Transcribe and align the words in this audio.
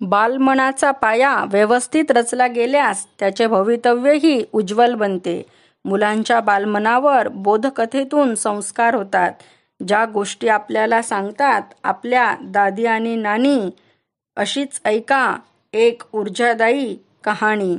बालमनाचा 0.00 0.90
पाया 0.90 1.44
व्यवस्थित 1.44 2.10
रचला 2.10 2.46
गेल्यास 2.46 3.06
त्याचे 3.20 3.46
भवितव्यही 3.46 4.44
उज्ज्वल 4.52 4.94
बनते. 4.94 5.42
मुलांच्या 5.84 6.40
बालमनावर 6.40 7.28
बोधकथेतून 7.28 8.34
संस्कार 8.34 8.94
होतात. 8.94 9.32
ज्या 9.88 10.04
गोष्टी 10.04 10.48
आपल्याला 10.48 11.02
सांगतात 11.02 11.62
आपल्या 11.84 12.34
दादी 12.40 12.86
आणि 12.86 13.16
नानी 13.16 13.70
अशीच 14.36 14.80
ऐका 14.84 15.36
एक 15.72 16.02
ऊर्जादायी 16.12 16.96
कहाणी. 17.24 17.76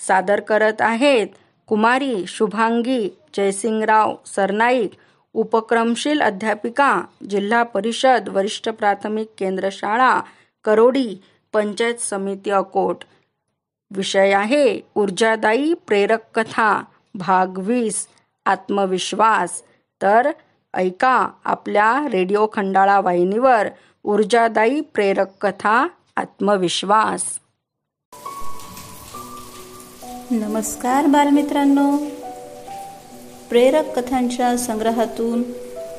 सादर 0.00 0.40
करत 0.40 0.80
आहेत 0.80 1.26
कुमारी 1.68 2.24
शुभांगी 2.28 3.08
जयसिंगराव 3.36 4.14
सरनाईक 4.26 4.90
उपक्रमशील 5.34 6.20
अध्यापिका 6.20 7.02
जिल्हा 7.30 7.62
परिषद 7.62 8.28
वरिष्ठ 8.28 8.68
प्राथमिक 8.68 9.28
केंद्र 9.38 9.68
शाळा 9.72 10.20
करोडी 10.64 11.16
पंचायत 11.52 11.94
समिती 11.94 12.50
अकोट. 12.50 13.04
विषय 13.90 14.32
आहे 14.32 14.80
ऊर्जादायी 14.94 15.74
प्रेरक 15.74 16.18
कथा 16.34 16.84
भाग 17.14 17.58
वीस 17.58 18.06
आत्मविश्वास. 18.46 19.62
तर 20.02 20.30
ऐका 20.74 21.28
आपल्या 21.44 22.06
रेडिओ 22.12 22.46
खंडाळा 22.52 23.00
वाहिनीवर 23.00 23.68
ऊर्जादायी 24.04 24.80
प्रेरक 24.80 25.26
कथा 25.40 25.86
आत्मविश्वास. 26.16 27.22
नमस्कार 30.30 31.06
बालमित्रांनो. 31.06 31.96
प्रेरक 33.48 33.98
कथांच्या 33.98 34.56
संग्रहातून 34.58 35.42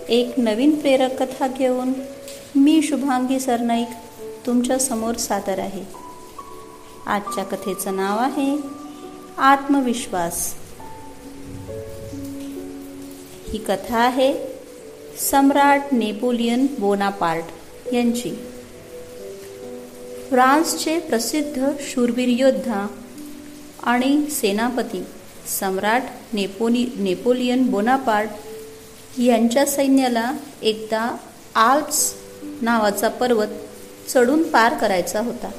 एक 0.09 0.33
नवीन 0.37 0.79
प्रेरक 0.79 1.23
कथा 1.23 1.47
घेऊन 1.47 1.93
मी 2.55 2.81
शुभांगी 2.81 3.39
सरनाईक 3.39 3.87
तुमच्यासमोर 4.47 5.15
सादर 5.15 5.59
आहे. 5.59 5.83
आजच्या 7.05 7.43
कथेचं 7.43 7.95
नाव 7.95 8.17
आहे 8.19 8.57
आत्मविश्वास. 9.37 10.53
ही 13.49 13.57
कथा 13.57 13.97
आहे 13.97 14.33
सम्राट 15.31 15.81
नेपोलियन 15.91 16.65
बोनापार्ट 16.79 17.93
यांची. 17.93 18.31
फ्रान्सचे 20.29 20.99
प्रसिद्ध 20.99 21.67
शूरवीर 21.79 22.27
योद्धा 22.27 22.87
आणि 23.83 24.29
सेनापती 24.31 25.03
सम्राट 25.59 26.03
नेपोली 26.33 26.85
नेपोलियन 26.95 27.69
बोनापार्ट 27.71 29.19
यांच्या 29.19 29.65
सैन्याला 29.65 30.31
एकदा 30.61 31.15
आल्प्स 31.55 32.13
नावाचा 32.61 33.09
पर्वत 33.09 33.47
चढून 34.07 34.43
पार 34.43 34.73
करायचा 34.73 35.19
होता. 35.19 35.49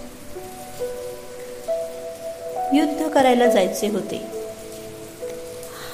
युद्ध 2.75 3.09
करायला 3.09 3.47
जायचे 3.47 3.89
होते. 3.89 4.27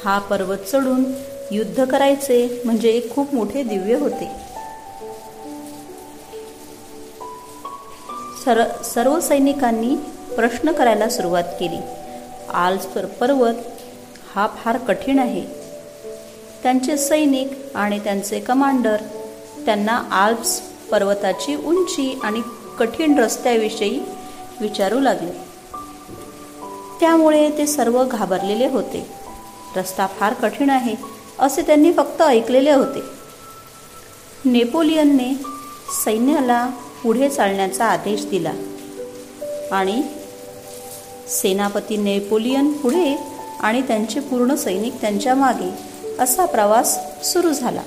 हा 0.04 0.18
पर्वत 0.18 0.58
चढून 0.72 1.04
युद्ध 1.50 1.84
करायचे 1.84 2.62
म्हणजे 2.64 2.88
एक 2.88 3.14
खूप 3.14 3.34
मोठे 3.34 3.62
दिव्य 3.62 3.94
होते. 3.94 4.30
सर 8.44 8.62
सर्व 8.82 9.20
सैनिकांनी 9.20 9.96
प्रश्न 10.36 10.72
करायला 10.72 11.08
सुरुवात 11.08 11.44
केली. 11.60 11.78
आल्स 12.54 12.86
पर्वत 12.86 13.54
हा 14.34 14.46
फार 14.46 14.78
कठीण 14.78 15.18
आहे. 15.18 15.44
त्यांचे 16.62 16.96
सैनिक 16.96 17.50
आणि 17.74 17.98
त्यांचे 17.98 18.40
कमांडर 18.40 18.96
त्यांना 19.66 20.02
आल्प्स 20.10 20.60
पर्वताची 20.94 21.54
उंची 21.56 22.18
आणि 22.22 22.40
कठीण 22.78 23.18
रस्त्याविषयी 23.18 24.00
विचारू 24.60 25.00
लागले. 25.00 25.30
त्यामुळे 27.00 27.48
ते 27.58 27.66
सर्व 27.66 28.04
घाबरलेले 28.04 28.66
होते. 28.66 29.06
रस्ता 29.76 30.06
फार 30.06 30.32
कठीण 30.32 30.70
आहे 30.70 30.94
असे 31.38 31.62
त्यांनी 31.62 31.92
फक्त 31.92 32.22
ऐकलेले 32.22 32.72
होते. 32.72 33.00
नेपोलियनने 34.44 35.32
सैन्याला 36.04 36.66
पुढे 37.02 37.28
चालण्याचा 37.28 37.84
आदेश 37.84 38.24
दिला 38.24 38.52
आणि 39.72 40.02
सेनापती 41.28 41.96
नेपोलियन 41.96 42.72
पुढे 42.72 43.16
आणि 43.60 43.82
त्यांचे 43.82 44.20
पूर्ण 44.20 44.54
सैनिक 44.54 45.00
त्यांच्या 45.00 45.34
मागे 45.34 45.70
असा 46.22 46.44
प्रवास 46.44 46.98
सुरू 47.24 47.52
झाला. 47.52 47.82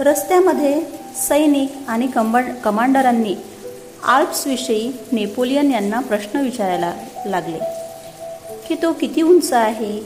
रस्त्यामध्ये 0.00 0.82
सैनिक 1.28 1.72
आणि 1.88 2.06
कंबड 2.06 2.44
कमांडरांनी 2.64 3.34
आल्प्सविषयी 4.04 4.92
नेपोलियन 5.12 5.72
यांना 5.72 6.00
प्रश्न 6.00 6.40
विचारायला 6.40 6.94
लागले. 7.26 7.58
की 8.68 8.74
तो 8.74 8.92
किती 8.92 9.22
उंच 9.22 9.52
आहे? 9.52 10.00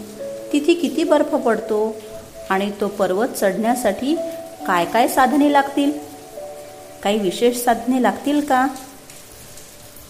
तिथे 0.53 0.75
किती 0.75 1.05
बर्फ 1.05 1.35
पडतो? 1.35 1.95
आणि 2.51 2.71
तो 2.81 2.89
पर्वत 2.89 3.27
चढण्यासाठी 3.27 4.17
काय 4.67 4.85
काय 4.85 5.09
साधने 5.09 5.53
लागतील? 5.53 5.93
काही 7.03 7.19
विशेष 7.19 7.57
साधने 7.57 8.03
लागतील 8.03 8.41
का? 8.41 8.67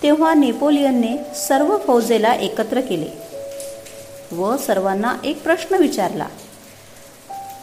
तेव्हा 0.03 0.35
नेपोलियनने 0.35 1.35
सर्व 1.35 1.79
फौजेला 1.87 2.33
एकत्र 2.33 2.81
केले 2.81 3.29
व 4.37 4.57
सर्वांना 4.57 5.15
एक 5.25 5.43
प्रश्न 5.43 5.77
विचारला 5.77 6.27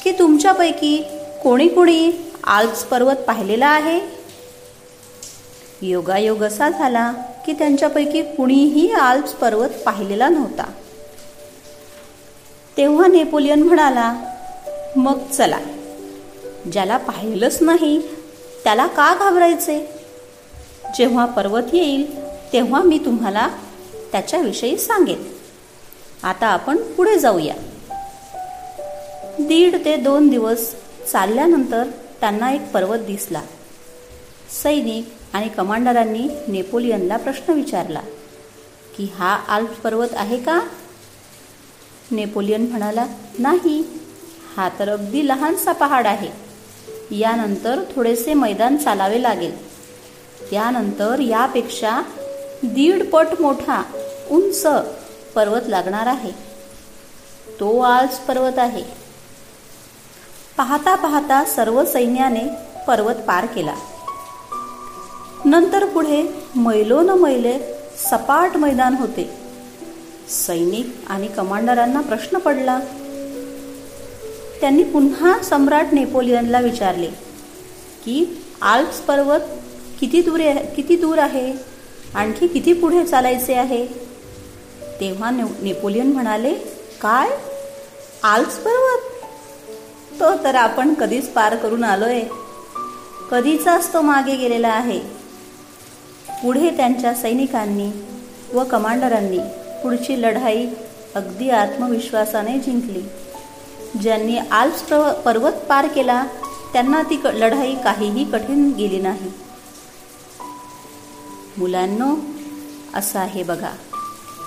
की 0.04 0.12
तुमच्यापैकी 0.12 1.04
कोणी 1.46 1.68
कोणी 1.68 2.12
आल्प्स 2.44 2.84
पर्वत 2.84 3.16
पाहिलेला 3.16 3.68
आहे? 3.68 4.00
योगायोग 5.82 6.44
असा 6.44 6.70
झाला 6.70 7.14
की 7.46 7.54
त्यांच्यापैकी 7.54 8.22
कुणीही 8.22 8.92
आल्प्स 8.92 9.32
पर्वत 9.32 9.70
पाहिलेला 9.86 10.30
नव्हता. 10.30 10.64
तेव्हा 12.78 13.08
नेपोलियन 13.08 13.64
म्हणाला 13.64 14.22
मग 14.96 15.28
चला. 15.34 15.60
ज्याला 16.72 16.98
पाहिलंच 16.98 17.58
नाही 17.62 18.02
त्याला 18.64 18.88
का 18.88 19.16
घाबरायचे? 19.16 19.90
जेव्हा 20.98 21.26
पर्वत 21.26 21.74
येईल 21.74 22.30
तेव्हा 22.54 22.82
मी 22.82 22.98
तुम्हाला 22.98 23.48
त्याच्याविषयी 24.12 24.78
सांगेन. 24.78 25.24
आता 26.24 26.48
आपण 26.48 26.78
पुढे 26.78 27.20
जाऊया. 27.20 27.56
दीड 29.40 29.86
ते 29.86 29.96
दोन 29.96 30.28
दिवस 30.28 30.76
चालल्यानंतर 31.12 31.88
त्यांना 32.20 32.52
एक 32.52 32.72
पर्वत 32.72 33.00
दिसला. 33.00 33.42
सैनिक 34.64 35.10
आणि 35.34 35.50
कमांडरांनी 35.50 36.28
नेपोलियनला 36.48 37.18
प्रश्न 37.18 37.54
विचारला 37.54 38.02
की 38.98 39.12
हा 39.16 39.40
आल्प 39.48 39.82
पर्वत 39.82 40.08
आहे 40.14 40.38
का? 40.38 40.62
नेपोलियन 42.12 42.68
म्हणाला 42.68 43.06
नाही 43.40 43.84
हा 44.58 44.70
तर 44.80 44.90
अगदी 44.90 45.28
लहानसा 45.28 45.72
पहाड 45.72 46.08
आहे. 46.08 46.30
यानंतर 47.12 47.80
थोडेसे 47.96 48.34
मैदान 48.34 48.78
चालावे 48.78 49.24
लागेल. 49.24 49.76
त्यानंतर 50.50 51.20
यापेक्षा 51.20 52.02
दीड 52.64 53.10
पट 53.10 53.28
मोठा 53.40 53.84
उंच 54.32 54.66
पर्वत 55.36 55.62
लागणार 55.68 56.08
आहे. 56.08 56.32
तो 57.60 57.80
आल्स 57.80 58.18
पर्वत 58.20 58.60
आहे. 58.60 59.05
पाहता 60.58 60.96
पाहता 60.96 61.44
सर्व 61.44 61.84
सैन्याने 61.86 62.44
पर्वत 62.88 63.16
पार 63.28 63.46
केला. 63.46 63.76
नंतर 65.46 65.86
पुढे 65.86 66.22
मैलोन 66.56 67.10
मैले 67.10 67.58
सपाट 67.98 68.56
मैदान 68.58 68.94
होते. 68.94 69.30
सैनिक 70.30 70.96
आणि 71.08 71.28
कमांडरांना 71.28 72.02
प्रश्न 72.02 72.38
पडला. 72.38 72.80
त्यांनी 74.62 74.84
पुन्हा 74.84 75.38
सम्राट 75.44 75.88
नेपोलियनला 75.92 76.60
विचारले 76.60 77.10
की 78.06 78.42
आल्प्स 78.62 79.00
पर्वत 79.00 79.40
किती 80.00 80.22
दूर 80.22 80.40
किती 80.76 80.96
दूर 80.96 81.18
आहे? 81.18 81.54
आणखी 82.16 82.48
किती 82.48 82.74
पुढे 82.74 83.04
चालायचे 83.06 83.54
आहे? 83.54 83.86
तेव्हा 85.00 85.30
नेपोलियन 85.32 86.12
म्हणाले 86.12 86.54
काय? 87.02 87.30
आल्प्स 88.24 88.56
पर्वत? 88.56 89.05
तो 90.20 90.44
तर 90.44 90.56
आपण 90.56 90.94
कधीच 90.94 91.30
पार 91.30 91.56
करून 91.56 91.84
आलोय. 91.84 92.22
कधीचाच 93.32 93.94
तो 93.94 94.02
मागे 94.02 94.36
गेलेला 94.36 94.68
आहे? 94.68 95.00
पुढे 96.44 96.70
त्यांच्या 96.70 97.14
सैनिकांनी 97.14 97.92
व 98.54 98.64
कमांडरांनी 98.64 99.40
पुढची 99.84 100.22
लढाई 100.22 100.68
अगदी 101.16 101.50
आत्मविश्वासाने 101.50 102.60
जिंकली. 102.60 103.02
ज्यांनी 104.02 104.38
आल्प्स 104.38 104.82
पर्वत 105.26 105.52
पार 105.52 105.88
केला 105.88 106.26
त्यांना 106.74 107.02
ती 107.02 107.20
लढाई 107.34 107.76
काहीही 107.76 108.24
कठीण 108.32 108.72
गेली 108.72 109.00
नाही. 109.02 109.32
मुलांनो 111.58 112.16
असं 112.94 113.20
आहे 113.20 113.44
बघा. 113.44 113.72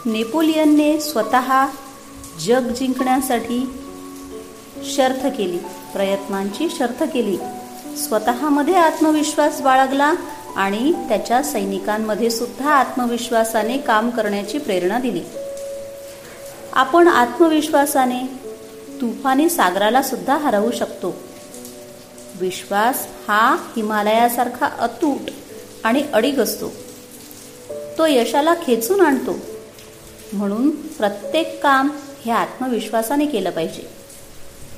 नेपोलियनने 0.06 1.00
स्वतः 1.00 1.66
जग 2.46 2.60
जिंकण्यासाठी 2.60 3.70
शर्थ 4.84 5.26
केली. 5.26 5.58
प्रयत्नांची 5.92 6.68
शर्थ 6.78 7.02
केली. 7.02 7.36
स्वतःमध्ये 7.96 8.74
आत्मविश्वास 8.74 9.60
बाळगला 9.60 10.12
आणि 10.56 10.92
त्याच्या 10.92 11.42
सैनिकांमध्ये 11.42 12.30
सुद्धा 12.30 12.70
आत्मविश्वासाने 12.70 13.78
काम 13.78 14.10
करण्याची 14.10 14.58
प्रेरणा 14.58 14.98
दिली. 14.98 15.20
आपण 16.72 17.08
आत्मविश्वासाने 17.08 18.20
तुफानी 19.00 19.48
सागराला 19.48 20.02
सुद्धा 20.02 20.36
हरवू 20.36 20.70
शकतो. 20.70 21.14
विश्वास 22.40 23.06
हा 23.28 23.56
हिमालयासारखा 23.76 24.66
अतूट 24.66 25.30
आणि 25.84 26.04
अडीग 26.12 26.38
असतो. 26.38 26.68
तो 27.98 28.06
यशाला 28.06 28.54
खेचून 28.54 29.00
आणतो. 29.00 29.38
म्हणून 30.32 30.70
प्रत्येक 30.70 31.62
काम 31.62 31.88
हे 32.24 32.32
आत्मविश्वासाने 32.32 33.26
केलं 33.26 33.50
पाहिजे. 33.50 33.97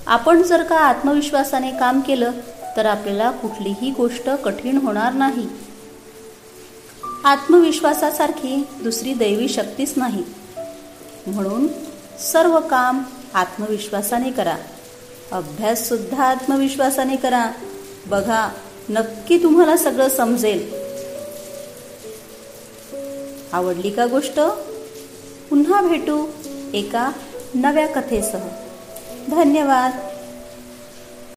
आपण 0.07 0.43
जर 0.43 0.63
का 0.63 0.77
आत्मविश्वासाने 0.77 1.71
काम 1.71 2.01
केलं 2.01 2.31
तर 2.77 2.87
आपल्याला 2.87 3.31
कुठलीही 3.31 3.91
गोष्ट 3.91 4.31
कठीण 4.31 4.77
होणार 4.77 5.13
नाही. 5.13 5.49
आत्मविश्वासासारखी 7.25 8.67
दुसरी 8.83 9.15
दैवी 9.15 9.49
शक्तीच 9.49 9.93
नाही. 9.97 10.25
म्हणून 11.27 11.69
सर्व 12.19 12.61
काम 12.61 13.03
आत्मविश्वासाने 13.35 14.31
करा. 14.31 14.57
अभ्याससुद्धा 15.33 16.25
आत्मविश्वासाने 16.25 17.17
करा. 17.17 17.51
बघा 18.07 18.49
नक्की 18.89 19.43
तुम्हाला 19.43 19.77
सगळं 19.77 20.09
समजेल. 20.09 20.73
आवडली 23.53 23.91
का 23.91 24.07
गोष्ट? 24.07 24.41
पुन्हा 25.51 25.83
भेटू 25.83 26.27
एका 26.75 27.13
नव्या 27.55 27.87
कथेसह. 27.87 28.70
धन्यवाद. 29.31 30.10